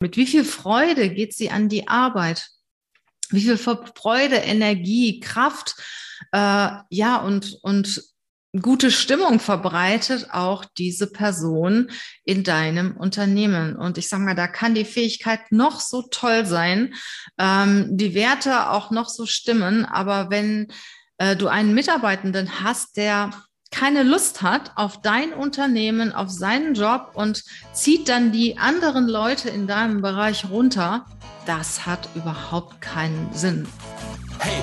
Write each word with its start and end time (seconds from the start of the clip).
Mit 0.00 0.16
wie 0.16 0.26
viel 0.26 0.44
Freude 0.44 1.10
geht 1.10 1.34
sie 1.34 1.50
an 1.50 1.68
die 1.68 1.86
Arbeit? 1.86 2.48
Wie 3.28 3.42
viel 3.42 3.58
Freude, 3.58 4.36
Energie, 4.36 5.20
Kraft, 5.20 5.76
äh, 6.32 6.70
ja, 6.88 7.16
und, 7.16 7.58
und 7.62 8.02
gute 8.60 8.90
Stimmung 8.90 9.38
verbreitet 9.38 10.28
auch 10.32 10.64
diese 10.64 11.06
Person 11.06 11.90
in 12.24 12.42
deinem 12.42 12.96
Unternehmen. 12.96 13.76
Und 13.76 13.98
ich 13.98 14.08
sage 14.08 14.24
mal, 14.24 14.34
da 14.34 14.48
kann 14.48 14.74
die 14.74 14.84
Fähigkeit 14.84 15.52
noch 15.52 15.80
so 15.80 16.02
toll 16.10 16.46
sein, 16.46 16.94
ähm, 17.38 17.96
die 17.96 18.14
Werte 18.14 18.70
auch 18.70 18.90
noch 18.90 19.08
so 19.08 19.26
stimmen, 19.26 19.84
aber 19.84 20.30
wenn 20.30 20.72
äh, 21.18 21.36
du 21.36 21.48
einen 21.48 21.74
Mitarbeitenden 21.74 22.64
hast, 22.64 22.96
der 22.96 23.30
keine 23.70 24.02
Lust 24.02 24.42
hat 24.42 24.72
auf 24.74 25.00
dein 25.00 25.32
Unternehmen, 25.32 26.12
auf 26.12 26.30
seinen 26.30 26.74
Job 26.74 27.12
und 27.14 27.44
zieht 27.72 28.08
dann 28.08 28.32
die 28.32 28.58
anderen 28.58 29.08
Leute 29.08 29.48
in 29.48 29.66
deinem 29.66 30.02
Bereich 30.02 30.50
runter, 30.50 31.06
das 31.46 31.86
hat 31.86 32.08
überhaupt 32.14 32.80
keinen 32.80 33.32
Sinn. 33.32 33.66
Hey, 34.38 34.62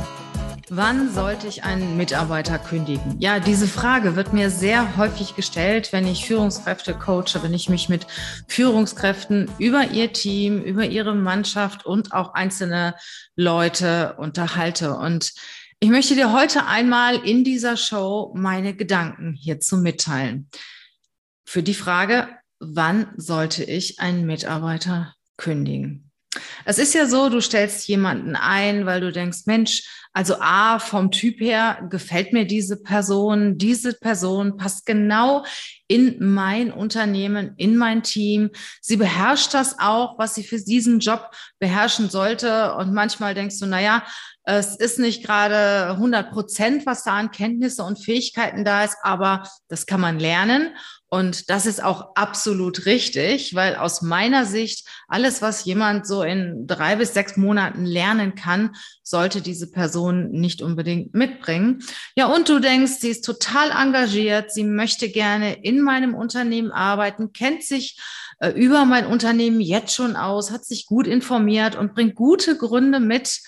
Wann 0.73 1.13
sollte 1.13 1.47
ich 1.47 1.65
einen 1.65 1.97
Mitarbeiter 1.97 2.57
kündigen? 2.57 3.19
Ja, 3.19 3.41
diese 3.41 3.67
Frage 3.67 4.15
wird 4.15 4.31
mir 4.31 4.49
sehr 4.49 4.95
häufig 4.95 5.35
gestellt, 5.35 5.91
wenn 5.91 6.07
ich 6.07 6.25
Führungskräfte 6.25 6.93
coache, 6.93 7.43
wenn 7.43 7.53
ich 7.53 7.67
mich 7.67 7.89
mit 7.89 8.07
Führungskräften 8.47 9.51
über 9.59 9.89
ihr 9.91 10.13
Team, 10.13 10.61
über 10.61 10.85
ihre 10.85 11.13
Mannschaft 11.13 11.85
und 11.85 12.13
auch 12.13 12.35
einzelne 12.35 12.95
Leute 13.35 14.15
unterhalte. 14.17 14.95
Und 14.95 15.33
ich 15.81 15.89
möchte 15.89 16.15
dir 16.15 16.31
heute 16.31 16.65
einmal 16.67 17.17
in 17.17 17.43
dieser 17.43 17.75
Show 17.75 18.31
meine 18.33 18.73
Gedanken 18.73 19.33
hierzu 19.33 19.75
mitteilen. 19.75 20.49
Für 21.43 21.63
die 21.63 21.73
Frage, 21.73 22.29
wann 22.59 23.11
sollte 23.17 23.65
ich 23.65 23.99
einen 23.99 24.25
Mitarbeiter 24.25 25.15
kündigen? 25.35 26.11
Es 26.63 26.77
ist 26.77 26.93
ja 26.93 27.07
so, 27.07 27.27
du 27.27 27.41
stellst 27.41 27.89
jemanden 27.89 28.37
ein, 28.37 28.85
weil 28.85 29.01
du 29.01 29.11
denkst, 29.11 29.39
Mensch, 29.47 29.83
also 30.13 30.35
A, 30.39 30.79
vom 30.79 31.11
Typ 31.11 31.39
her 31.39 31.87
gefällt 31.89 32.33
mir 32.33 32.45
diese 32.45 32.75
Person, 32.81 33.57
diese 33.57 33.93
Person 33.93 34.57
passt 34.57 34.85
genau 34.85 35.45
in 35.87 36.17
mein 36.19 36.71
Unternehmen, 36.71 37.53
in 37.57 37.77
mein 37.77 38.03
Team. 38.03 38.49
Sie 38.81 38.97
beherrscht 38.97 39.53
das 39.53 39.79
auch, 39.79 40.17
was 40.17 40.35
sie 40.35 40.43
für 40.43 40.59
diesen 40.59 40.99
Job 40.99 41.31
beherrschen 41.59 42.09
sollte. 42.09 42.75
Und 42.75 42.93
manchmal 42.93 43.33
denkst 43.33 43.59
du, 43.59 43.65
na 43.65 43.81
ja, 43.81 44.03
es 44.43 44.75
ist 44.75 44.99
nicht 44.99 45.23
gerade 45.23 45.91
100 45.91 46.31
Prozent, 46.31 46.85
was 46.85 47.03
da 47.03 47.13
an 47.13 47.31
Kenntnisse 47.31 47.83
und 47.83 48.03
Fähigkeiten 48.03 48.65
da 48.65 48.83
ist, 48.83 48.97
aber 49.03 49.43
das 49.67 49.85
kann 49.85 50.01
man 50.01 50.19
lernen. 50.19 50.75
Und 51.09 51.49
das 51.49 51.65
ist 51.65 51.83
auch 51.83 52.15
absolut 52.15 52.85
richtig, 52.85 53.53
weil 53.53 53.75
aus 53.75 54.01
meiner 54.01 54.45
Sicht 54.45 54.87
alles, 55.09 55.41
was 55.41 55.65
jemand 55.65 56.07
so 56.07 56.23
in 56.23 56.65
drei 56.67 56.95
bis 56.95 57.13
sechs 57.13 57.35
Monaten 57.35 57.85
lernen 57.85 58.33
kann, 58.33 58.71
sollte 59.03 59.41
diese 59.41 59.69
Person 59.69 60.00
nicht 60.09 60.61
unbedingt 60.61 61.13
mitbringen. 61.13 61.83
Ja, 62.15 62.25
und 62.27 62.49
du 62.49 62.59
denkst, 62.59 62.93
sie 62.99 63.09
ist 63.09 63.25
total 63.25 63.69
engagiert, 63.69 64.51
sie 64.51 64.63
möchte 64.63 65.09
gerne 65.09 65.61
in 65.63 65.81
meinem 65.81 66.15
Unternehmen 66.15 66.71
arbeiten, 66.71 67.33
kennt 67.33 67.63
sich 67.63 67.99
äh, 68.39 68.49
über 68.49 68.85
mein 68.85 69.05
Unternehmen 69.05 69.61
jetzt 69.61 69.93
schon 69.93 70.15
aus, 70.15 70.51
hat 70.51 70.65
sich 70.65 70.87
gut 70.87 71.05
informiert 71.05 71.75
und 71.75 71.93
bringt 71.93 72.15
gute 72.15 72.57
Gründe 72.57 72.99
mit, 72.99 73.39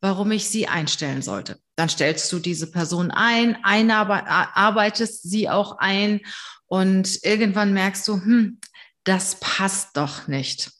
warum 0.00 0.30
ich 0.30 0.48
sie 0.48 0.68
einstellen 0.68 1.22
sollte. 1.22 1.58
Dann 1.74 1.88
stellst 1.88 2.32
du 2.32 2.38
diese 2.38 2.70
Person 2.70 3.10
ein, 3.10 3.56
einarbeitest 3.64 5.28
sie 5.28 5.48
auch 5.48 5.78
ein 5.78 6.20
und 6.66 7.24
irgendwann 7.24 7.72
merkst 7.72 8.06
du, 8.06 8.14
hm, 8.14 8.60
das 9.04 9.38
passt 9.40 9.96
doch 9.96 10.28
nicht. 10.28 10.70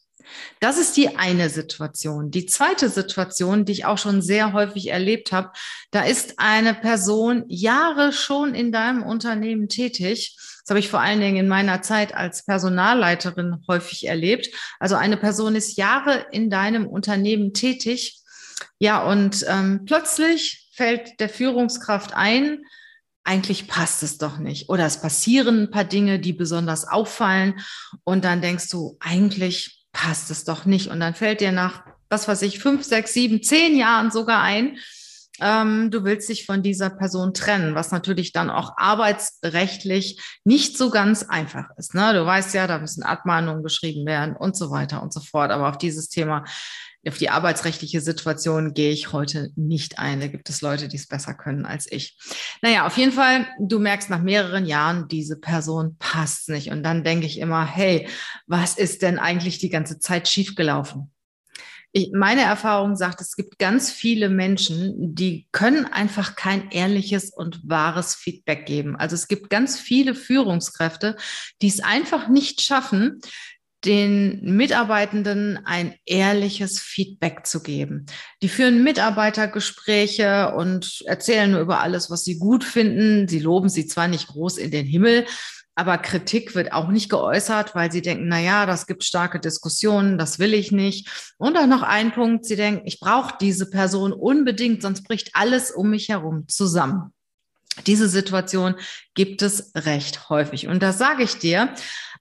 Das 0.61 0.79
ist 0.79 0.97
die 0.97 1.17
eine 1.17 1.49
Situation. 1.49 2.31
Die 2.31 2.47
zweite 2.47 2.89
Situation, 2.89 3.65
die 3.65 3.73
ich 3.73 3.85
auch 3.85 3.99
schon 3.99 4.23
sehr 4.23 4.53
häufig 4.53 4.89
erlebt 4.89 5.33
habe, 5.33 5.53
da 5.91 6.03
ist 6.03 6.39
eine 6.39 6.75
Person 6.75 7.45
Jahre 7.49 8.13
schon 8.13 8.55
in 8.55 8.73
deinem 8.73 9.03
Unternehmen 9.03 9.69
tätig. 9.69 10.37
Das 10.37 10.71
habe 10.71 10.81
ich 10.81 10.89
vor 10.89 11.01
allen 11.01 11.21
Dingen 11.21 11.37
in 11.37 11.49
meiner 11.49 11.83
Zeit 11.83 12.15
als 12.15 12.45
Personalleiterin 12.45 13.63
häufig 13.69 14.07
erlebt. 14.07 14.49
Also 14.81 14.97
eine 14.97 15.17
Person 15.17 15.55
ist 15.55 15.77
Jahre 15.77 16.27
in 16.33 16.51
deinem 16.51 16.87
Unternehmen 16.87 17.55
tätig. 17.55 18.21
Ja, 18.79 19.05
und 19.05 19.45
ähm, 19.49 19.85
plötzlich 19.87 20.71
fällt 20.75 21.21
der 21.21 21.29
Führungskraft 21.29 22.15
ein, 22.15 22.65
eigentlich 23.27 23.67
passt 23.67 24.03
es 24.03 24.19
doch 24.19 24.39
nicht. 24.39 24.69
Oder 24.69 24.87
es 24.87 25.01
passieren 25.01 25.63
ein 25.63 25.71
paar 25.71 25.85
Dinge, 25.85 26.21
die 26.21 26.33
besonders 26.33 26.87
auffallen. 26.87 27.55
Und 28.05 28.25
dann 28.25 28.41
denkst 28.41 28.69
du, 28.69 28.97
eigentlich 29.01 29.76
passt 29.97 30.31
es 30.31 30.45
doch 30.45 30.67
nicht. 30.67 30.89
Und 30.89 31.01
dann 31.01 31.15
fällt 31.15 31.41
dir 31.41 31.53
nach, 31.53 31.83
was 32.11 32.29
weiß 32.29 32.43
ich, 32.43 32.59
fünf, 32.59 32.85
sechs, 32.85 33.15
sieben, 33.15 33.43
zehn 33.43 33.77
Jahren 33.79 34.11
sogar 34.11 34.43
ein, 34.43 34.77
ähm, 35.41 35.91
du 35.91 36.05
willst 36.05 36.29
dich 36.29 36.45
von 36.45 36.63
dieser 36.63 36.91
Person 36.91 37.33
trennen, 37.33 37.75
was 37.75 37.93
natürlich 37.93 38.33
dann 38.33 38.51
auch 38.51 38.75
arbeitsrechtlich 38.77 40.21
nicht 40.45 40.77
so 40.77 40.91
ganz 40.91 41.23
einfach 41.23 41.69
ist. 41.79 41.95
Ne? 41.95 42.13
Du 42.13 42.25
weißt 42.27 42.55
ja, 42.55 42.67
da 42.67 42.79
müssen 42.79 43.03
Abmahnungen 43.03 43.63
geschrieben 43.63 44.07
werden 44.07 44.37
und 44.37 44.55
so 44.57 44.71
weiter 44.71 45.03
und 45.03 45.15
so 45.15 45.21
fort. 45.21 45.51
Aber 45.51 45.69
auf 45.71 45.79
dieses 45.79 46.11
Thema 46.11 46.45
auf 47.09 47.19
die 47.19 47.31
arbeitsrechtliche 47.31 48.01
Situation 48.01 48.75
gehe 48.75 48.91
ich 48.91 49.13
heute 49.13 49.51
nicht 49.57 49.99
ein. 49.99 50.21
Da 50.21 50.27
gibt 50.27 50.49
es 50.49 50.61
Leute, 50.61 50.89
die 50.89 50.97
es 50.97 51.07
besser 51.07 51.35
können 51.35 51.67
als 51.67 51.91
ich. 51.91 52.19
Naja, 52.63 52.87
auf 52.87 52.97
jeden 52.97 53.13
Fall, 53.13 53.47
du 53.61 53.79
merkst 53.79 54.11
nach 54.11 54.23
mehreren 54.23 54.67
Jahren, 54.67 55.09
diese 55.09 55.39
Person 55.39 55.97
passt 55.99 56.49
nicht. 56.49 56.71
Und 56.71 56.83
dann 56.83 57.05
denke 57.05 57.27
ich 57.27 57.39
immer, 57.39 57.65
hey, 57.65 58.09
was 58.47 58.77
ist 58.77 59.03
denn 59.03 59.19
eigentlich 59.19 59.59
die 59.59 59.71
ganze 59.71 59.99
Zeit 59.99 60.29
schiefgelaufen? 60.29 61.13
Ich, 61.93 62.11
meine 62.13 62.43
Erfahrung 62.43 62.95
sagt, 62.95 63.23
es 63.23 63.37
gibt 63.37 63.59
ganz 63.59 63.91
viele 63.91 64.29
Menschen, 64.29 65.15
die 65.15 65.49
können 65.51 65.87
einfach 65.87 66.37
kein 66.37 66.71
ehrliches 66.71 67.31
und 67.31 67.61
wahres 67.65 68.15
Feedback 68.15 68.67
geben. 68.67 68.97
Also 68.97 69.15
es 69.15 69.29
gibt 69.29 69.49
ganz 69.49 69.79
viele 69.81 70.15
Führungskräfte, 70.15 71.17
die 71.63 71.69
es 71.69 71.81
einfach 71.81 72.29
nicht 72.29 72.61
schaffen, 72.61 73.21
den 73.85 74.57
Mitarbeitenden 74.57 75.61
ein 75.65 75.95
ehrliches 76.05 76.81
Feedback 76.81 77.47
zu 77.47 77.63
geben. 77.63 78.07
Die 78.43 78.49
führen 78.49 78.83
Mitarbeitergespräche 78.83 80.55
und 80.57 81.03
erzählen 81.07 81.51
nur 81.51 81.61
über 81.61 81.81
alles, 81.81 82.11
was 82.11 82.25
sie 82.25 82.39
gut 82.39 82.65
finden. 82.65 83.29
Sie 83.29 83.39
loben 83.39 83.69
sie 83.69 83.87
zwar 83.87 84.09
nicht 84.09 84.29
groß 84.29 84.59
in 84.59 84.71
den 84.71 84.87
Himmel, 84.87 85.27
aber 85.79 85.99
Kritik 85.99 86.55
wird 86.55 86.73
auch 86.73 86.89
nicht 86.89 87.11
geäußert, 87.11 87.75
weil 87.75 87.93
sie 87.93 88.01
denken, 88.01 88.29
na 88.29 88.41
ja, 88.41 88.65
das 88.65 88.87
gibt 88.87 89.05
starke 89.05 89.39
Diskussionen, 89.39 90.17
das 90.17 90.39
will 90.39 90.55
ich 90.55 90.73
nicht. 90.73 91.35
Und 91.37 91.55
dann 91.55 91.69
noch 91.69 91.83
ein 91.83 92.13
Punkt, 92.13 92.47
sie 92.47 92.57
denken, 92.57 92.87
ich 92.87 92.99
brauche 92.99 93.35
diese 93.39 93.69
Person 93.69 94.15
unbedingt, 94.15 94.81
sonst 94.81 95.03
bricht 95.03 95.31
alles 95.35 95.71
um 95.71 95.91
mich 95.91 96.09
herum 96.09 96.49
zusammen. 96.49 97.13
Diese 97.85 98.09
Situation 98.09 98.77
gibt 99.15 99.43
es 99.43 99.73
recht 99.75 100.31
häufig. 100.31 100.67
Und 100.67 100.83
das 100.83 100.99
sage 100.99 101.23
ich 101.23 101.39
dir, 101.39 101.75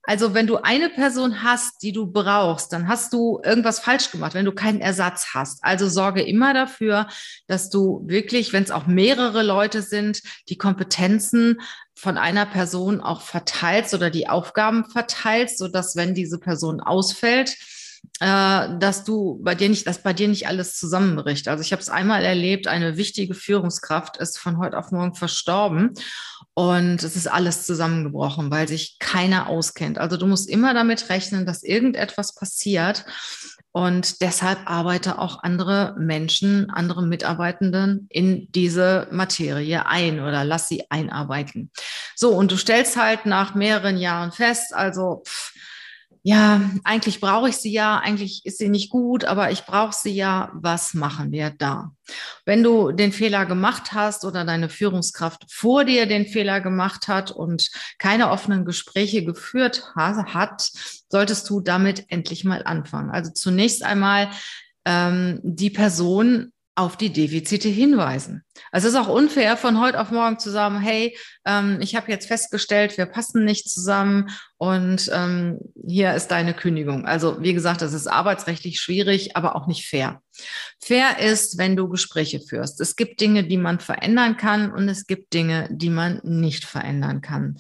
also 0.03 0.33
wenn 0.33 0.47
du 0.47 0.57
eine 0.57 0.89
Person 0.89 1.43
hast, 1.43 1.81
die 1.81 1.91
du 1.91 2.05
brauchst, 2.05 2.71
dann 2.73 2.87
hast 2.87 3.13
du 3.13 3.41
irgendwas 3.43 3.79
falsch 3.79 4.11
gemacht, 4.11 4.33
wenn 4.33 4.45
du 4.45 4.51
keinen 4.51 4.81
Ersatz 4.81 5.33
hast. 5.33 5.63
Also 5.63 5.89
sorge 5.89 6.21
immer 6.21 6.53
dafür, 6.53 7.07
dass 7.47 7.69
du 7.69 8.03
wirklich, 8.05 8.53
wenn 8.53 8.63
es 8.63 8.71
auch 8.71 8.85
mehrere 8.85 9.41
Leute 9.41 9.81
sind, 9.81 10.21
die 10.49 10.57
Kompetenzen 10.57 11.61
von 11.95 12.17
einer 12.17 12.45
Person 12.45 13.01
auch 13.01 13.21
verteilst 13.21 13.93
oder 13.93 14.09
die 14.09 14.29
Aufgaben 14.29 14.85
verteilst, 14.85 15.57
so 15.57 15.67
dass 15.67 15.95
wenn 15.95 16.13
diese 16.13 16.37
Person 16.37 16.81
ausfällt, 16.81 17.55
äh, 18.19 18.77
dass 18.79 19.03
du 19.03 19.39
bei 19.43 19.55
dir 19.55 19.69
nicht, 19.69 19.87
dass 19.87 20.03
bei 20.03 20.13
dir 20.13 20.27
nicht 20.27 20.47
alles 20.47 20.77
zusammenbricht. 20.77 21.47
Also 21.47 21.61
ich 21.61 21.71
habe 21.71 21.81
es 21.81 21.89
einmal 21.89 22.23
erlebt, 22.23 22.67
eine 22.67 22.97
wichtige 22.97 23.33
Führungskraft 23.33 24.17
ist 24.17 24.37
von 24.37 24.57
heute 24.57 24.77
auf 24.77 24.91
morgen 24.91 25.15
verstorben 25.15 25.93
und 26.53 27.03
es 27.03 27.15
ist 27.15 27.27
alles 27.27 27.65
zusammengebrochen, 27.65 28.49
weil 28.49 28.67
sich 28.67 28.97
keiner 28.99 29.49
auskennt. 29.49 29.97
Also 29.97 30.17
du 30.17 30.25
musst 30.25 30.49
immer 30.49 30.73
damit 30.73 31.09
rechnen, 31.09 31.45
dass 31.45 31.63
irgendetwas 31.63 32.33
passiert. 32.33 33.05
Und 33.73 34.21
deshalb 34.21 34.59
arbeite 34.63 35.19
auch 35.19 35.43
andere 35.43 35.95
Menschen, 35.99 36.69
andere 36.69 37.05
Mitarbeitenden 37.05 38.07
in 38.09 38.49
diese 38.53 39.09
Materie 39.11 39.85
ein 39.85 40.21
oder 40.21 40.45
lass 40.45 40.69
sie 40.69 40.89
einarbeiten. 40.89 41.71
So, 42.15 42.29
und 42.29 42.53
du 42.53 42.55
stellst 42.55 42.95
halt 42.95 43.25
nach 43.25 43.53
mehreren 43.53 43.97
Jahren 43.97 44.31
fest, 44.31 44.73
also 44.73 45.23
pff, 45.27 45.51
ja, 46.27 46.71
eigentlich 46.83 47.21
brauche 47.21 47.49
ich 47.49 47.57
sie 47.57 47.71
ja, 47.71 47.99
eigentlich 47.99 48.47
ist 48.47 48.57
sie 48.57 48.67
nicht 48.67 48.89
gut, 48.89 49.25
aber 49.25 49.51
ich 49.51 49.63
brauche 49.63 49.93
sie 49.93 50.09
ja. 50.09 50.49
Was 50.55 50.95
machen 50.95 51.31
wir 51.31 51.51
da? 51.51 51.91
Wenn 52.45 52.63
du 52.63 52.91
den 52.91 53.11
Fehler 53.11 53.45
gemacht 53.45 53.93
hast 53.93 54.25
oder 54.25 54.43
deine 54.43 54.69
Führungskraft 54.69 55.45
vor 55.53 55.85
dir 55.85 56.07
den 56.07 56.25
Fehler 56.25 56.61
gemacht 56.61 57.07
hat 57.07 57.29
und 57.29 57.69
keine 57.99 58.31
offenen 58.31 58.65
Gespräche 58.65 59.23
geführt 59.23 59.91
hat, 59.95 60.71
solltest 61.09 61.47
du 61.47 61.61
damit 61.61 62.05
endlich 62.07 62.43
mal 62.43 62.63
anfangen. 62.63 63.11
Also 63.11 63.29
zunächst 63.31 63.83
einmal 63.83 64.31
ähm, 64.83 65.41
die 65.43 65.69
Person 65.69 66.51
auf 66.75 66.97
die 66.97 67.11
Defizite 67.11 67.69
hinweisen. 67.69 68.43
Also 68.71 68.87
es 68.87 68.93
ist 68.93 68.99
auch 68.99 69.07
unfair, 69.07 69.55
von 69.55 69.79
heute 69.79 69.99
auf 69.99 70.11
morgen 70.11 70.39
zu 70.39 70.49
sagen, 70.51 70.79
hey, 70.79 71.17
ähm, 71.45 71.79
ich 71.79 71.95
habe 71.95 72.11
jetzt 72.11 72.27
festgestellt, 72.27 72.97
wir 72.97 73.05
passen 73.05 73.45
nicht 73.45 73.69
zusammen 73.69 74.29
und 74.57 75.09
ähm, 75.13 75.59
hier 75.87 76.13
ist 76.13 76.27
deine 76.27 76.53
Kündigung. 76.53 77.05
Also 77.05 77.41
wie 77.41 77.53
gesagt, 77.53 77.81
das 77.81 77.93
ist 77.93 78.07
arbeitsrechtlich 78.07 78.79
schwierig, 78.79 79.37
aber 79.37 79.55
auch 79.55 79.67
nicht 79.67 79.87
fair. 79.87 80.21
Fair 80.83 81.19
ist, 81.19 81.57
wenn 81.57 81.77
du 81.77 81.87
Gespräche 81.87 82.41
führst. 82.41 82.81
Es 82.81 82.97
gibt 82.97 83.21
Dinge, 83.21 83.45
die 83.45 83.57
man 83.57 83.79
verändern 83.79 84.35
kann 84.35 84.71
und 84.71 84.89
es 84.89 85.07
gibt 85.07 85.33
Dinge, 85.33 85.69
die 85.71 85.89
man 85.89 86.19
nicht 86.23 86.65
verändern 86.65 87.21
kann 87.21 87.57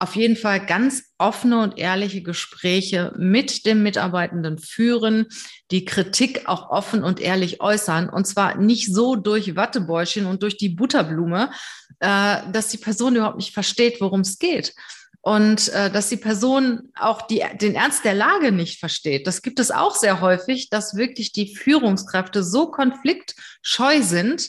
auf 0.00 0.14
jeden 0.14 0.36
Fall 0.36 0.64
ganz 0.64 1.04
offene 1.18 1.60
und 1.60 1.76
ehrliche 1.76 2.22
Gespräche 2.22 3.12
mit 3.16 3.66
dem 3.66 3.82
Mitarbeitenden 3.82 4.58
führen, 4.58 5.26
die 5.72 5.84
Kritik 5.84 6.46
auch 6.46 6.70
offen 6.70 7.02
und 7.02 7.20
ehrlich 7.20 7.60
äußern. 7.60 8.08
Und 8.08 8.26
zwar 8.26 8.56
nicht 8.56 8.92
so 8.92 9.16
durch 9.16 9.56
Wattebäuschen 9.56 10.26
und 10.26 10.42
durch 10.42 10.56
die 10.56 10.68
Butterblume, 10.68 11.50
äh, 11.98 12.38
dass 12.52 12.68
die 12.68 12.78
Person 12.78 13.16
überhaupt 13.16 13.38
nicht 13.38 13.52
versteht, 13.52 14.00
worum 14.00 14.20
es 14.20 14.38
geht. 14.38 14.72
Und 15.20 15.68
äh, 15.70 15.90
dass 15.90 16.08
die 16.08 16.16
Person 16.16 16.92
auch 16.94 17.22
die, 17.22 17.42
den 17.60 17.74
Ernst 17.74 18.04
der 18.04 18.14
Lage 18.14 18.52
nicht 18.52 18.78
versteht. 18.78 19.26
Das 19.26 19.42
gibt 19.42 19.58
es 19.58 19.72
auch 19.72 19.96
sehr 19.96 20.20
häufig, 20.20 20.70
dass 20.70 20.94
wirklich 20.94 21.32
die 21.32 21.56
Führungskräfte 21.56 22.44
so 22.44 22.70
konfliktscheu 22.70 24.00
sind, 24.02 24.48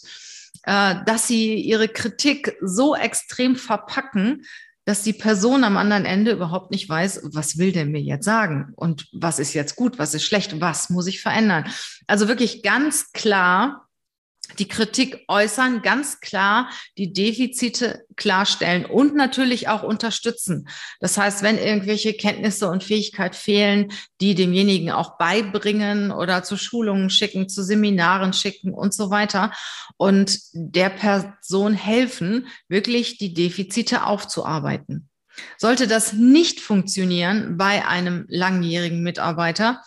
äh, 0.64 0.96
dass 1.08 1.28
sie 1.28 1.56
ihre 1.56 1.88
Kritik 1.88 2.56
so 2.62 2.96
extrem 2.96 3.56
verpacken, 3.56 4.46
dass 4.90 5.04
die 5.04 5.14
Person 5.14 5.64
am 5.64 5.78
anderen 5.78 6.04
Ende 6.04 6.32
überhaupt 6.32 6.72
nicht 6.72 6.90
weiß, 6.90 7.22
was 7.32 7.60
will 7.60 7.72
der 7.72 7.86
mir 7.86 8.02
jetzt 8.02 8.26
sagen 8.26 8.74
und 8.76 9.08
was 9.14 9.38
ist 9.38 9.54
jetzt 9.54 9.76
gut, 9.76 10.00
was 10.00 10.16
ist 10.16 10.24
schlecht, 10.24 10.60
was 10.62 10.90
muss 10.90 11.06
ich 11.06 11.22
verändern. 11.22 11.66
Also 12.08 12.28
wirklich 12.28 12.64
ganz 12.64 13.12
klar 13.12 13.88
die 14.58 14.68
Kritik 14.68 15.24
äußern, 15.28 15.82
ganz 15.82 16.20
klar 16.20 16.70
die 16.98 17.14
Defizite 17.14 18.06
klarstellen 18.16 18.86
und 18.86 19.16
natürlich 19.16 19.68
auch 19.68 19.84
unterstützen. 19.84 20.68
Das 21.00 21.18
heißt, 21.18 21.44
wenn 21.44 21.58
irgendwelche 21.58 22.14
Kenntnisse 22.14 22.70
und 22.70 22.84
Fähigkeit 22.84 23.36
fehlen, 23.36 23.92
die 24.22 24.36
demjenigen 24.36 24.92
auch 24.92 25.18
beibringen 25.18 26.12
oder 26.12 26.44
zu 26.44 26.58
Schulungen 26.58 27.10
schicken, 27.10 27.48
zu 27.48 27.64
Seminaren 27.64 28.34
schicken 28.34 28.74
und 28.74 28.94
so 28.94 29.10
weiter 29.10 29.52
und 29.98 30.40
der 30.54 30.90
Person 30.90 31.74
helfen, 31.74 32.48
wirklich 32.68 33.18
die 33.18 33.34
Defizite 33.34 34.06
aufzuarbeiten. 34.06 35.10
Sollte 35.58 35.88
das 35.88 36.14
nicht 36.14 36.60
funktionieren 36.60 37.58
bei 37.58 37.86
einem 37.88 38.26
langjährigen 38.28 39.02
Mitarbeiter, 39.04 39.82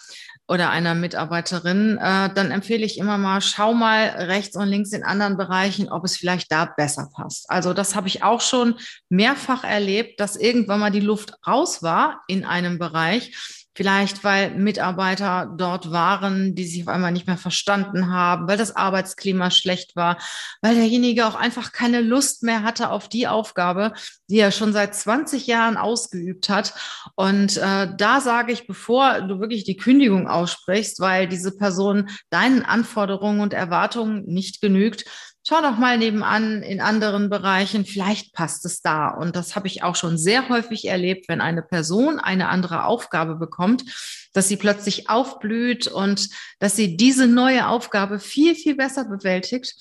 oder 0.49 0.71
einer 0.71 0.95
Mitarbeiterin, 0.95 1.99
äh, 1.99 2.33
dann 2.35 2.51
empfehle 2.51 2.85
ich 2.85 2.99
immer 2.99 3.17
mal, 3.17 3.41
schau 3.41 3.75
mal 3.75 4.09
rechts 4.09 4.57
und 4.57 4.69
links 4.69 4.93
in 4.93 5.05
anderen 5.05 5.37
Bereichen, 5.37 5.89
ob 5.89 6.05
es 6.05 6.17
vielleicht 6.17 6.51
da 6.53 6.67
besser 6.67 7.09
passt. 7.15 7.49
Also 7.49 7.73
das 7.73 7.95
habe 7.95 8.09
ich 8.09 8.23
auch 8.23 8.41
schon 8.41 8.75
mehrfach 9.09 9.65
erlebt, 9.65 10.21
dass 10.21 10.37
irgendwann 10.37 10.81
mal 10.81 10.91
die 10.91 11.01
Luft 11.01 11.35
raus 11.47 11.83
war 11.83 12.23
in 12.27 12.45
einem 12.45 12.79
Bereich 12.79 13.62
Vielleicht, 13.75 14.23
weil 14.23 14.55
Mitarbeiter 14.55 15.51
dort 15.57 15.91
waren, 15.91 16.55
die 16.55 16.67
sich 16.67 16.83
auf 16.83 16.89
einmal 16.89 17.11
nicht 17.11 17.27
mehr 17.27 17.39
verstanden 17.39 18.13
haben, 18.13 18.47
weil 18.47 18.59
das 18.59 18.77
Arbeitsklima 18.77 19.51
schlecht 19.51 19.97
war, 19.97 20.19
weil 20.61 20.75
derjenige 20.75 21.27
auch 21.27 21.35
einfach 21.35 21.73
keine 21.73 22.03
Lust 22.03 22.43
mehr 22.43 22.65
hatte 22.65 22.91
auf 22.91 23.09
die 23.09 23.29
Aufgabe, 23.29 23.95
die 24.29 24.39
er 24.41 24.51
schon 24.51 24.75
seit 24.75 24.95
20 24.95 25.47
Jahren 25.47 25.79
ausgeübt 25.79 26.51
hat. 26.51 26.75
Und 27.15 27.57
äh, 27.57 27.89
da 27.97 28.21
sage 28.21 28.53
ich, 28.53 28.67
bevor 28.67 29.23
du 29.23 29.41
wirklich 29.41 29.65
die 29.65 29.79
Kündigung 29.79 30.29
aussprichst, 30.29 31.01
weil 31.01 31.27
diese 31.27 31.57
Person 31.57 32.11
deinen 32.29 32.63
Anforderungen 32.65 33.41
und 33.41 33.55
Erwartungen 33.55 34.25
nicht 34.27 34.61
genügt, 34.61 35.07
schau 35.53 35.61
doch 35.61 35.77
mal 35.77 35.99
nebenan 35.99 36.63
in 36.63 36.81
anderen 36.81 37.29
Bereichen, 37.29 37.85
vielleicht 37.85 38.33
passt 38.33 38.65
es 38.65 38.81
da. 38.81 39.09
Und 39.09 39.37
das 39.37 39.55
habe 39.55 39.67
ich 39.67 39.83
auch 39.83 39.97
schon 39.97 40.17
sehr 40.17 40.49
häufig 40.49 40.87
erlebt, 40.87 41.29
wenn 41.29 41.43
eine 41.43 41.61
Person 41.63 42.19
eine 42.19 42.49
andere 42.49 42.87
Aufgabe 42.87 43.35
bekommt, 43.35 43.85
dass 44.33 44.49
sie 44.49 44.57
plötzlich 44.57 45.11
aufblüht 45.11 45.89
und 45.89 46.31
dass 46.59 46.77
sie 46.77 46.97
diese 46.97 47.27
neue 47.27 47.69
Aufgabe 47.69 48.19
viel, 48.19 48.55
viel 48.55 48.77
besser 48.77 49.05
bewältigt 49.05 49.75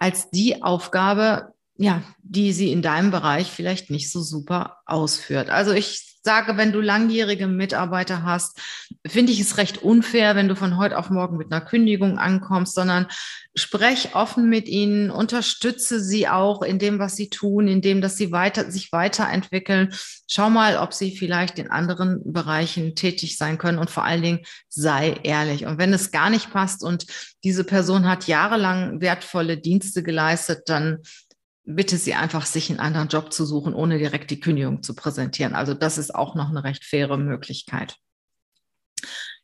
als 0.00 0.28
die 0.30 0.64
Aufgabe, 0.64 1.54
ja, 1.76 2.02
die 2.22 2.52
sie 2.52 2.70
in 2.70 2.82
deinem 2.82 3.10
Bereich 3.10 3.50
vielleicht 3.50 3.90
nicht 3.90 4.10
so 4.10 4.20
super 4.22 4.78
ausführt. 4.86 5.50
Also 5.50 5.72
ich 5.72 6.12
sage, 6.24 6.56
wenn 6.56 6.72
du 6.72 6.80
langjährige 6.80 7.48
Mitarbeiter 7.48 8.22
hast, 8.22 8.60
finde 9.06 9.32
ich 9.32 9.40
es 9.40 9.56
recht 9.56 9.82
unfair, 9.82 10.36
wenn 10.36 10.48
du 10.48 10.54
von 10.54 10.76
heute 10.76 10.96
auf 10.96 11.10
morgen 11.10 11.36
mit 11.36 11.50
einer 11.50 11.60
Kündigung 11.60 12.18
ankommst, 12.18 12.74
sondern 12.74 13.08
sprech 13.56 14.14
offen 14.14 14.48
mit 14.48 14.68
ihnen, 14.68 15.10
unterstütze 15.10 16.00
sie 16.00 16.28
auch 16.28 16.62
in 16.62 16.78
dem, 16.78 17.00
was 17.00 17.16
sie 17.16 17.28
tun, 17.28 17.66
in 17.66 17.80
dem, 17.80 18.00
dass 18.00 18.16
sie 18.16 18.30
weiter, 18.30 18.70
sich 18.70 18.92
weiterentwickeln. 18.92 19.92
Schau 20.28 20.48
mal, 20.48 20.76
ob 20.76 20.94
sie 20.94 21.16
vielleicht 21.16 21.58
in 21.58 21.70
anderen 21.70 22.20
Bereichen 22.24 22.94
tätig 22.94 23.36
sein 23.36 23.58
können 23.58 23.78
und 23.78 23.90
vor 23.90 24.04
allen 24.04 24.22
Dingen 24.22 24.40
sei 24.68 25.16
ehrlich. 25.24 25.66
Und 25.66 25.78
wenn 25.78 25.92
es 25.92 26.12
gar 26.12 26.30
nicht 26.30 26.52
passt 26.52 26.84
und 26.84 27.06
diese 27.42 27.64
Person 27.64 28.08
hat 28.08 28.28
jahrelang 28.28 29.00
wertvolle 29.00 29.58
Dienste 29.58 30.04
geleistet, 30.04 30.62
dann 30.66 31.00
bitte 31.64 31.96
sie 31.96 32.14
einfach, 32.14 32.46
sich 32.46 32.70
einen 32.70 32.80
anderen 32.80 33.08
Job 33.08 33.32
zu 33.32 33.44
suchen, 33.44 33.74
ohne 33.74 33.98
direkt 33.98 34.30
die 34.30 34.40
Kündigung 34.40 34.82
zu 34.82 34.94
präsentieren. 34.94 35.54
Also 35.54 35.74
das 35.74 35.98
ist 35.98 36.14
auch 36.14 36.34
noch 36.34 36.50
eine 36.50 36.64
recht 36.64 36.84
faire 36.84 37.16
Möglichkeit. 37.16 37.96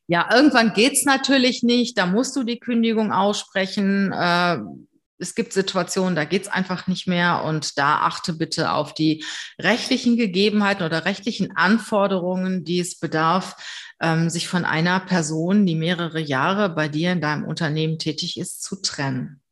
Ja, 0.09 0.29
irgendwann 0.35 0.73
geht's 0.73 1.05
natürlich 1.05 1.62
nicht. 1.62 1.99
Da 1.99 2.06
musst 2.06 2.35
du 2.35 2.43
die 2.43 2.59
Kündigung 2.59 3.12
aussprechen. 3.12 4.11
Äh, 4.12 4.59
es 5.19 5.35
gibt 5.35 5.53
Situationen, 5.53 6.17
da 6.17 6.25
geht's 6.25 6.49
einfach 6.49 6.87
nicht 6.87 7.06
mehr. 7.06 7.44
Und 7.44 7.79
da 7.79 7.99
achte 7.99 8.32
bitte 8.32 8.73
auf 8.73 8.94
die 8.94 9.25
rechtlichen 9.61 10.17
Gegebenheiten 10.17 10.85
oder 10.85 11.05
rechtlichen 11.05 11.56
Anforderungen, 11.56 12.65
die 12.65 12.81
es 12.81 12.99
bedarf, 12.99 13.56
ähm, 14.00 14.31
sich 14.31 14.49
von 14.49 14.65
einer 14.65 15.00
Person, 15.00 15.67
die 15.67 15.75
mehrere 15.75 16.20
Jahre 16.20 16.70
bei 16.70 16.88
dir 16.88 17.12
in 17.12 17.20
deinem 17.20 17.44
Unternehmen 17.44 17.99
tätig 17.99 18.38
ist, 18.38 18.62
zu 18.62 18.81
trennen. 18.81 19.43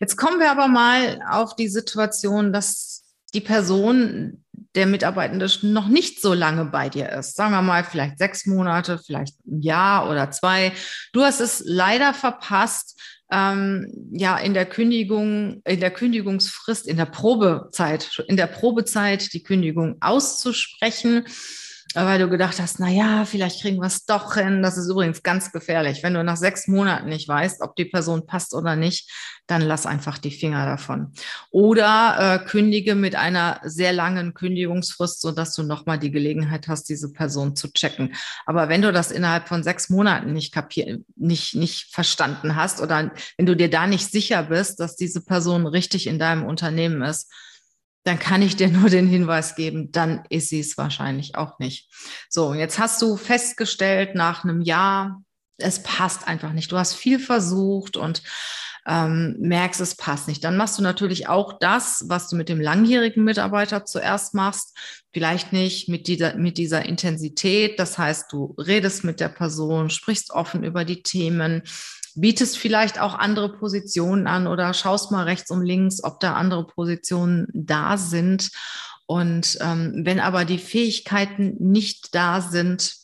Jetzt 0.00 0.16
kommen 0.16 0.40
wir 0.40 0.50
aber 0.50 0.68
mal 0.68 1.20
auf 1.28 1.56
die 1.56 1.68
Situation, 1.68 2.52
dass 2.52 3.04
die 3.34 3.40
Person, 3.40 4.44
der 4.74 4.86
Mitarbeitende 4.86 5.48
noch 5.62 5.88
nicht 5.88 6.20
so 6.20 6.32
lange 6.32 6.64
bei 6.66 6.88
dir 6.88 7.08
ist. 7.10 7.34
Sagen 7.34 7.52
wir 7.52 7.62
mal, 7.62 7.82
vielleicht 7.82 8.18
sechs 8.18 8.46
Monate, 8.46 8.98
vielleicht 9.04 9.34
ein 9.46 9.62
Jahr 9.62 10.08
oder 10.08 10.30
zwei. 10.30 10.72
Du 11.12 11.22
hast 11.22 11.40
es 11.40 11.62
leider 11.64 12.14
verpasst, 12.14 13.00
ähm, 13.32 14.10
ja, 14.12 14.38
in 14.38 14.54
der 14.54 14.66
Kündigung, 14.66 15.62
in 15.64 15.80
der 15.80 15.90
Kündigungsfrist, 15.90 16.86
in 16.86 16.96
der 16.96 17.06
Probezeit, 17.06 18.22
in 18.28 18.36
der 18.36 18.46
Probezeit 18.46 19.32
die 19.32 19.42
Kündigung 19.42 19.96
auszusprechen 20.00 21.24
weil 21.94 22.20
du 22.20 22.28
gedacht 22.28 22.60
hast, 22.60 22.78
na 22.78 22.88
ja, 22.88 23.24
vielleicht 23.24 23.62
kriegen 23.62 23.78
wir 23.78 23.86
es 23.86 24.04
doch 24.04 24.34
hin. 24.34 24.62
Das 24.62 24.78
ist 24.78 24.88
übrigens 24.88 25.22
ganz 25.22 25.50
gefährlich. 25.50 26.02
Wenn 26.02 26.14
du 26.14 26.22
nach 26.22 26.36
sechs 26.36 26.68
Monaten 26.68 27.08
nicht 27.08 27.26
weißt, 27.26 27.62
ob 27.62 27.74
die 27.74 27.84
Person 27.84 28.26
passt 28.26 28.54
oder 28.54 28.76
nicht, 28.76 29.10
dann 29.48 29.62
lass 29.62 29.86
einfach 29.86 30.18
die 30.18 30.30
Finger 30.30 30.64
davon. 30.66 31.12
Oder 31.50 32.42
äh, 32.42 32.48
kündige 32.48 32.94
mit 32.94 33.16
einer 33.16 33.60
sehr 33.64 33.92
langen 33.92 34.34
Kündigungsfrist, 34.34 35.20
sodass 35.20 35.54
du 35.54 35.64
nochmal 35.64 35.98
die 35.98 36.12
Gelegenheit 36.12 36.68
hast, 36.68 36.88
diese 36.88 37.12
Person 37.12 37.56
zu 37.56 37.72
checken. 37.72 38.14
Aber 38.46 38.68
wenn 38.68 38.82
du 38.82 38.92
das 38.92 39.10
innerhalb 39.10 39.48
von 39.48 39.64
sechs 39.64 39.90
Monaten 39.90 40.32
nicht 40.32 40.54
kapier 40.54 41.00
nicht, 41.16 41.56
nicht 41.56 41.92
verstanden 41.92 42.54
hast 42.54 42.80
oder 42.80 43.10
wenn 43.36 43.46
du 43.46 43.56
dir 43.56 43.68
da 43.68 43.88
nicht 43.88 44.10
sicher 44.10 44.44
bist, 44.44 44.78
dass 44.78 44.94
diese 44.94 45.24
Person 45.24 45.66
richtig 45.66 46.06
in 46.06 46.20
deinem 46.20 46.44
Unternehmen 46.44 47.02
ist, 47.02 47.28
dann 48.04 48.18
kann 48.18 48.42
ich 48.42 48.56
dir 48.56 48.68
nur 48.68 48.88
den 48.88 49.06
Hinweis 49.06 49.54
geben, 49.54 49.92
dann 49.92 50.24
ist 50.30 50.48
sie 50.48 50.60
es 50.60 50.78
wahrscheinlich 50.78 51.34
auch 51.34 51.58
nicht. 51.58 51.90
So, 52.28 52.54
jetzt 52.54 52.78
hast 52.78 53.00
du 53.02 53.16
festgestellt 53.16 54.14
nach 54.14 54.44
einem 54.44 54.62
Jahr, 54.62 55.22
es 55.58 55.82
passt 55.82 56.26
einfach 56.26 56.52
nicht. 56.52 56.72
Du 56.72 56.78
hast 56.78 56.94
viel 56.94 57.18
versucht 57.18 57.96
und 57.96 58.22
ähm, 58.86 59.36
merkst, 59.38 59.80
es 59.80 59.94
passt 59.94 60.28
nicht. 60.28 60.42
Dann 60.44 60.56
machst 60.56 60.78
du 60.78 60.82
natürlich 60.82 61.28
auch 61.28 61.58
das, 61.58 62.04
was 62.08 62.28
du 62.28 62.36
mit 62.36 62.48
dem 62.48 62.60
langjährigen 62.60 63.24
Mitarbeiter 63.24 63.84
zuerst 63.84 64.34
machst. 64.34 64.76
Vielleicht 65.12 65.52
nicht 65.52 65.88
mit 65.88 66.06
dieser, 66.06 66.36
mit 66.36 66.58
dieser 66.58 66.84
Intensität. 66.84 67.78
Das 67.78 67.98
heißt, 67.98 68.32
du 68.32 68.54
redest 68.58 69.04
mit 69.04 69.20
der 69.20 69.28
Person, 69.28 69.90
sprichst 69.90 70.30
offen 70.30 70.64
über 70.64 70.84
die 70.84 71.02
Themen, 71.02 71.62
bietest 72.14 72.58
vielleicht 72.58 73.00
auch 73.00 73.14
andere 73.14 73.56
Positionen 73.56 74.26
an 74.26 74.46
oder 74.46 74.74
schaust 74.74 75.10
mal 75.10 75.24
rechts 75.24 75.50
und 75.50 75.64
links, 75.64 76.02
ob 76.02 76.20
da 76.20 76.34
andere 76.34 76.66
Positionen 76.66 77.46
da 77.52 77.96
sind. 77.96 78.50
Und 79.06 79.58
ähm, 79.60 80.02
wenn 80.04 80.20
aber 80.20 80.44
die 80.44 80.58
Fähigkeiten 80.58 81.56
nicht 81.58 82.14
da 82.14 82.40
sind, 82.40 82.94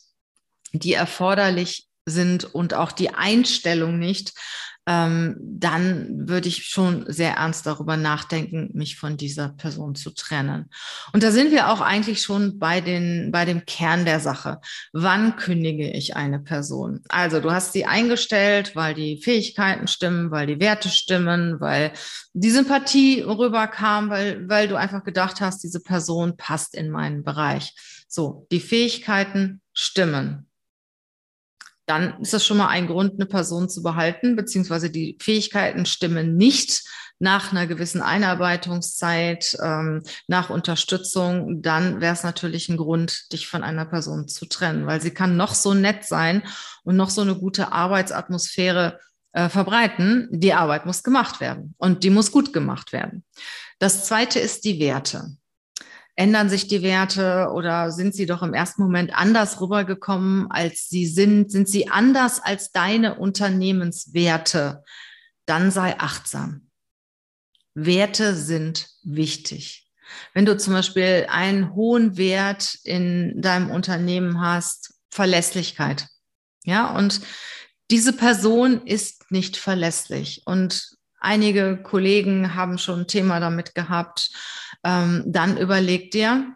die 0.71 0.93
erforderlich 0.93 1.87
sind 2.05 2.45
und 2.45 2.73
auch 2.73 2.91
die 2.91 3.13
Einstellung 3.13 3.99
nicht, 3.99 4.33
ähm, 4.87 5.35
dann 5.37 6.29
würde 6.29 6.47
ich 6.47 6.65
schon 6.65 7.03
sehr 7.11 7.33
ernst 7.33 7.65
darüber 7.65 7.97
nachdenken, 7.97 8.69
mich 8.73 8.97
von 8.97 9.17
dieser 9.17 9.49
Person 9.49 9.95
zu 9.95 10.11
trennen. 10.11 10.69
Und 11.11 11.23
da 11.23 11.31
sind 11.31 11.51
wir 11.51 11.69
auch 11.69 11.81
eigentlich 11.81 12.21
schon 12.21 12.57
bei, 12.57 12.79
den, 12.79 13.29
bei 13.33 13.43
dem 13.43 13.65
Kern 13.65 14.05
der 14.05 14.21
Sache. 14.21 14.59
Wann 14.93 15.35
kündige 15.35 15.91
ich 15.91 16.15
eine 16.15 16.39
Person? 16.39 17.01
Also 17.09 17.41
du 17.41 17.51
hast 17.51 17.73
sie 17.73 17.85
eingestellt, 17.85 18.77
weil 18.77 18.93
die 18.93 19.21
Fähigkeiten 19.21 19.87
stimmen, 19.87 20.31
weil 20.31 20.47
die 20.47 20.61
Werte 20.61 20.87
stimmen, 20.87 21.59
weil 21.59 21.91
die 22.33 22.49
Sympathie 22.49 23.21
rüberkam, 23.21 24.09
weil, 24.09 24.47
weil 24.47 24.69
du 24.69 24.77
einfach 24.77 25.03
gedacht 25.03 25.41
hast, 25.41 25.63
diese 25.63 25.81
Person 25.81 26.37
passt 26.37 26.73
in 26.73 26.89
meinen 26.89 27.25
Bereich. 27.25 27.73
So, 28.07 28.47
die 28.51 28.61
Fähigkeiten 28.61 29.61
stimmen 29.73 30.46
dann 31.87 32.21
ist 32.21 32.33
das 32.33 32.45
schon 32.45 32.57
mal 32.57 32.67
ein 32.67 32.87
Grund, 32.87 33.13
eine 33.15 33.25
Person 33.25 33.69
zu 33.69 33.81
behalten, 33.81 34.35
beziehungsweise 34.35 34.89
die 34.89 35.17
Fähigkeiten 35.21 35.85
stimmen 35.85 36.35
nicht 36.35 36.83
nach 37.19 37.51
einer 37.51 37.65
gewissen 37.65 38.01
Einarbeitungszeit, 38.01 39.57
ähm, 39.63 40.03
nach 40.27 40.49
Unterstützung, 40.49 41.61
dann 41.61 41.99
wäre 41.99 42.13
es 42.13 42.23
natürlich 42.23 42.69
ein 42.69 42.77
Grund, 42.77 43.31
dich 43.31 43.47
von 43.47 43.63
einer 43.63 43.85
Person 43.85 44.27
zu 44.27 44.45
trennen, 44.45 44.85
weil 44.85 45.01
sie 45.01 45.11
kann 45.11 45.35
noch 45.35 45.55
so 45.55 45.73
nett 45.73 46.05
sein 46.05 46.43
und 46.83 46.95
noch 46.95 47.09
so 47.09 47.21
eine 47.21 47.35
gute 47.35 47.71
Arbeitsatmosphäre 47.71 48.99
äh, 49.31 49.49
verbreiten. 49.49 50.27
Die 50.31 50.53
Arbeit 50.53 50.85
muss 50.85 51.03
gemacht 51.03 51.39
werden 51.39 51.73
und 51.77 52.03
die 52.03 52.11
muss 52.11 52.31
gut 52.31 52.53
gemacht 52.53 52.91
werden. 52.93 53.23
Das 53.79 54.05
zweite 54.05 54.39
ist 54.39 54.65
die 54.65 54.79
Werte. 54.79 55.31
Ändern 56.19 56.49
sich 56.49 56.67
die 56.67 56.81
Werte 56.81 57.51
oder 57.53 57.91
sind 57.91 58.15
sie 58.15 58.25
doch 58.25 58.41
im 58.41 58.55
ersten 58.55 58.81
Moment 58.81 59.13
anders 59.13 59.61
rübergekommen, 59.61 60.49
als 60.49 60.89
sie 60.89 61.05
sind? 61.05 61.51
Sind 61.51 61.69
sie 61.69 61.89
anders 61.89 62.39
als 62.39 62.71
deine 62.71 63.19
Unternehmenswerte? 63.19 64.83
Dann 65.45 65.69
sei 65.69 65.99
achtsam. 65.99 66.71
Werte 67.75 68.35
sind 68.35 68.89
wichtig. 69.03 69.91
Wenn 70.33 70.45
du 70.45 70.57
zum 70.57 70.73
Beispiel 70.73 71.27
einen 71.29 71.75
hohen 71.75 72.17
Wert 72.17 72.79
in 72.83 73.39
deinem 73.39 73.69
Unternehmen 73.69 74.41
hast, 74.41 74.95
Verlässlichkeit. 75.11 76.07
Ja, 76.63 76.95
und 76.97 77.21
diese 77.91 78.11
Person 78.11 78.87
ist 78.87 79.29
nicht 79.29 79.55
verlässlich. 79.55 80.41
Und 80.45 80.96
einige 81.19 81.77
Kollegen 81.77 82.55
haben 82.55 82.77
schon 82.77 83.01
ein 83.01 83.07
Thema 83.07 83.39
damit 83.39 83.75
gehabt, 83.75 84.31
ähm, 84.83 85.23
dann 85.25 85.57
überleg 85.57 86.11
dir, 86.11 86.55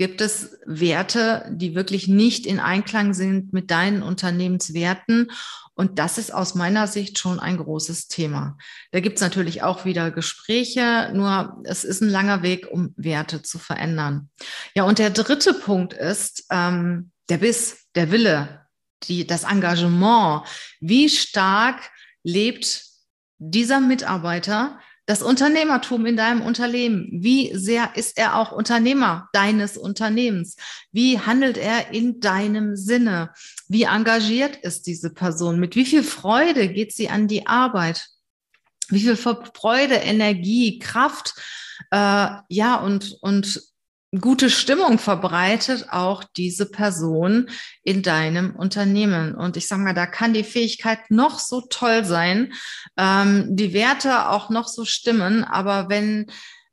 gibt 0.00 0.22
es 0.22 0.56
Werte, 0.64 1.44
die 1.50 1.74
wirklich 1.74 2.08
nicht 2.08 2.46
in 2.46 2.58
Einklang 2.58 3.12
sind 3.12 3.52
mit 3.52 3.70
deinen 3.70 4.02
Unternehmenswerten? 4.02 5.30
Und 5.74 5.98
das 5.98 6.16
ist 6.16 6.32
aus 6.32 6.54
meiner 6.54 6.86
Sicht 6.86 7.18
schon 7.18 7.38
ein 7.38 7.58
großes 7.58 8.08
Thema. 8.08 8.56
Da 8.92 9.00
gibt 9.00 9.16
es 9.16 9.22
natürlich 9.22 9.62
auch 9.62 9.84
wieder 9.84 10.10
Gespräche, 10.10 11.10
nur 11.14 11.60
es 11.64 11.84
ist 11.84 12.00
ein 12.00 12.08
langer 12.08 12.42
Weg, 12.42 12.66
um 12.70 12.94
Werte 12.96 13.42
zu 13.42 13.58
verändern. 13.58 14.30
Ja, 14.74 14.84
und 14.84 14.98
der 14.98 15.10
dritte 15.10 15.52
Punkt 15.52 15.92
ist 15.92 16.46
ähm, 16.50 17.10
der 17.28 17.36
Biss, 17.36 17.86
der 17.94 18.10
Wille, 18.10 18.66
die, 19.02 19.26
das 19.26 19.44
Engagement. 19.44 20.46
Wie 20.80 21.10
stark 21.10 21.90
lebt 22.22 22.89
dieser 23.40 23.80
Mitarbeiter 23.80 24.78
das 25.06 25.22
Unternehmertum 25.22 26.06
in 26.06 26.16
deinem 26.16 26.40
Unternehmen. 26.40 27.08
Wie 27.10 27.52
sehr 27.56 27.96
ist 27.96 28.16
er 28.16 28.36
auch 28.36 28.52
Unternehmer 28.52 29.28
deines 29.32 29.76
Unternehmens? 29.76 30.54
Wie 30.92 31.18
handelt 31.18 31.56
er 31.56 31.92
in 31.92 32.20
deinem 32.20 32.76
Sinne? 32.76 33.30
Wie 33.66 33.84
engagiert 33.84 34.56
ist 34.58 34.86
diese 34.86 35.10
Person? 35.10 35.58
Mit 35.58 35.74
wie 35.74 35.84
viel 35.84 36.04
Freude 36.04 36.68
geht 36.68 36.92
sie 36.92 37.08
an 37.08 37.26
die 37.26 37.48
Arbeit? 37.48 38.06
Wie 38.88 39.00
viel 39.00 39.16
Freude, 39.16 39.96
Energie, 39.96 40.78
Kraft, 40.78 41.34
äh, 41.90 42.28
ja, 42.48 42.76
und, 42.76 43.16
und 43.20 43.62
gute 44.18 44.50
Stimmung 44.50 44.98
verbreitet 44.98 45.86
auch 45.90 46.24
diese 46.36 46.66
Person 46.66 47.48
in 47.84 48.02
deinem 48.02 48.56
Unternehmen. 48.56 49.34
Und 49.34 49.56
ich 49.56 49.68
sage 49.68 49.82
mal, 49.82 49.94
da 49.94 50.06
kann 50.06 50.34
die 50.34 50.44
Fähigkeit 50.44 51.10
noch 51.10 51.38
so 51.38 51.62
toll 51.70 52.04
sein, 52.04 52.52
ähm, 52.96 53.46
die 53.50 53.72
Werte 53.72 54.30
auch 54.30 54.50
noch 54.50 54.66
so 54.66 54.84
stimmen, 54.84 55.44
aber 55.44 55.88
wenn 55.88 56.26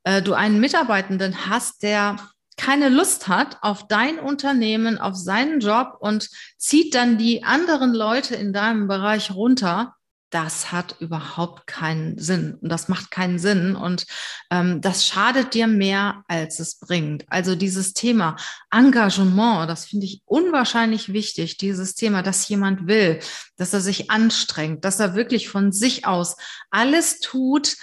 äh, 0.03 0.21
du 0.21 0.33
einen 0.33 0.59
Mitarbeitenden 0.59 1.47
hast, 1.47 1.83
der 1.83 2.15
keine 2.59 2.89
Lust 2.89 3.27
hat 3.27 3.57
auf 3.61 3.87
dein 3.87 4.17
Unternehmen, 4.17 4.97
auf 4.97 5.15
seinen 5.15 5.59
Job 5.59 5.97
und 5.99 6.29
zieht 6.57 6.95
dann 6.95 7.19
die 7.19 7.43
anderen 7.43 7.93
Leute 7.93 8.35
in 8.35 8.51
deinem 8.51 8.87
Bereich 8.87 9.29
runter, 9.29 9.96
das 10.29 10.71
hat 10.71 10.95
überhaupt 10.99 11.67
keinen 11.67 12.17
Sinn. 12.17 12.55
Und 12.61 12.69
das 12.69 12.89
macht 12.89 13.11
keinen 13.11 13.39
Sinn. 13.39 13.75
Und 13.75 14.05
ähm, 14.51 14.81
das 14.81 15.05
schadet 15.05 15.53
dir 15.53 15.67
mehr, 15.67 16.23
als 16.27 16.59
es 16.59 16.79
bringt. 16.79 17.25
Also 17.29 17.55
dieses 17.55 17.93
Thema 17.93 18.35
Engagement, 18.69 19.69
das 19.69 19.85
finde 19.85 20.05
ich 20.05 20.21
unwahrscheinlich 20.25 21.13
wichtig, 21.13 21.57
dieses 21.57 21.95
Thema, 21.95 22.23
dass 22.23 22.47
jemand 22.49 22.87
will, 22.87 23.19
dass 23.55 23.73
er 23.73 23.81
sich 23.81 24.11
anstrengt, 24.11 24.83
dass 24.83 24.99
er 24.99 25.15
wirklich 25.15 25.49
von 25.49 25.71
sich 25.71 26.05
aus 26.05 26.35
alles 26.71 27.19
tut, 27.19 27.77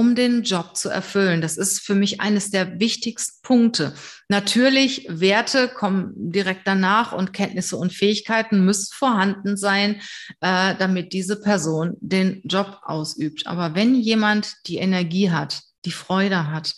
um 0.00 0.14
den 0.14 0.44
Job 0.44 0.78
zu 0.78 0.88
erfüllen. 0.88 1.42
Das 1.42 1.58
ist 1.58 1.80
für 1.80 1.94
mich 1.94 2.22
eines 2.22 2.50
der 2.50 2.80
wichtigsten 2.80 3.42
Punkte. 3.42 3.92
Natürlich, 4.28 5.04
Werte 5.10 5.68
kommen 5.68 6.14
direkt 6.16 6.62
danach 6.66 7.12
und 7.12 7.34
Kenntnisse 7.34 7.76
und 7.76 7.92
Fähigkeiten 7.92 8.64
müssen 8.64 8.94
vorhanden 8.94 9.58
sein, 9.58 10.00
äh, 10.40 10.74
damit 10.78 11.12
diese 11.12 11.38
Person 11.38 11.98
den 12.00 12.40
Job 12.44 12.80
ausübt. 12.82 13.46
Aber 13.46 13.74
wenn 13.74 13.94
jemand 13.94 14.54
die 14.66 14.78
Energie 14.78 15.30
hat, 15.30 15.60
die 15.84 15.92
Freude 15.92 16.50
hat, 16.50 16.74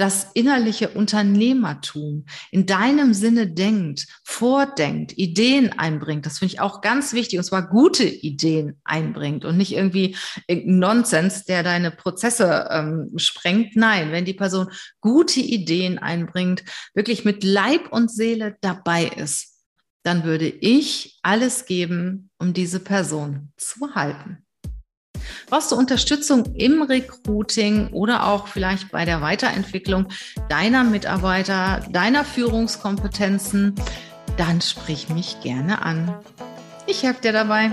das 0.00 0.28
innerliche 0.32 0.88
Unternehmertum 0.88 2.24
in 2.50 2.64
deinem 2.64 3.12
Sinne 3.12 3.46
denkt, 3.46 4.06
vordenkt, 4.24 5.12
Ideen 5.18 5.78
einbringt. 5.78 6.24
Das 6.24 6.38
finde 6.38 6.54
ich 6.54 6.60
auch 6.60 6.80
ganz 6.80 7.12
wichtig, 7.12 7.38
und 7.38 7.44
zwar 7.44 7.68
gute 7.68 8.04
Ideen 8.04 8.80
einbringt 8.82 9.44
und 9.44 9.58
nicht 9.58 9.72
irgendwie 9.72 10.16
Nonsens, 10.48 11.44
der 11.44 11.62
deine 11.62 11.90
Prozesse 11.90 12.68
ähm, 12.70 13.10
sprengt. 13.16 13.76
Nein, 13.76 14.10
wenn 14.10 14.24
die 14.24 14.32
Person 14.32 14.68
gute 15.00 15.40
Ideen 15.40 15.98
einbringt, 15.98 16.64
wirklich 16.94 17.26
mit 17.26 17.44
Leib 17.44 17.92
und 17.92 18.10
Seele 18.10 18.56
dabei 18.62 19.04
ist, 19.04 19.58
dann 20.02 20.24
würde 20.24 20.48
ich 20.48 21.18
alles 21.22 21.66
geben, 21.66 22.30
um 22.38 22.54
diese 22.54 22.80
Person 22.80 23.52
zu 23.58 23.94
halten. 23.94 24.46
Brauchst 25.50 25.72
du 25.72 25.76
Unterstützung 25.76 26.54
im 26.54 26.82
Recruiting 26.82 27.88
oder 27.88 28.28
auch 28.28 28.46
vielleicht 28.46 28.92
bei 28.92 29.04
der 29.04 29.20
Weiterentwicklung 29.20 30.06
deiner 30.48 30.84
Mitarbeiter, 30.84 31.80
deiner 31.90 32.24
Führungskompetenzen? 32.24 33.74
Dann 34.36 34.60
sprich 34.60 35.08
mich 35.08 35.40
gerne 35.40 35.82
an. 35.82 36.14
Ich 36.86 37.02
helfe 37.02 37.22
dir 37.22 37.32
dabei. 37.32 37.72